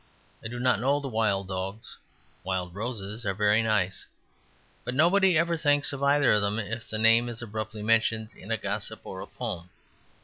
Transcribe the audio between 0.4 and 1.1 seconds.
I do not know the